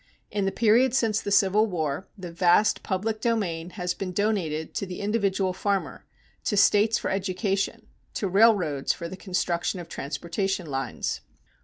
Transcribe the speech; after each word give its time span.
In 0.31 0.45
the 0.45 0.51
period 0.51 0.95
since 0.95 1.21
the 1.21 1.29
Civil 1.29 1.67
War, 1.67 2.07
the 2.17 2.31
vast 2.31 2.81
public 2.81 3.21
domain 3.21 3.69
has 3.77 3.93
been 3.93 4.11
donated 4.13 4.73
to 4.73 4.87
the 4.87 4.99
individual 4.99 5.53
farmer, 5.53 6.05
to 6.45 6.57
States 6.57 6.97
for 6.97 7.11
education, 7.11 7.85
to 8.15 8.27
railroads 8.27 8.93
for 8.93 9.07
the 9.07 9.15
construction 9.15 9.79
of 9.79 9.87
transportation 9.87 10.65
lines. 10.65 11.21